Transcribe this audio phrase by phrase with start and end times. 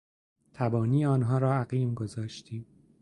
[0.53, 2.65] تبانی آنها را عقیم گذاشتیم.